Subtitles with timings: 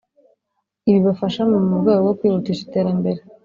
[0.89, 3.19] ibibafashamo mu rwego rwo kwihutisha iterambere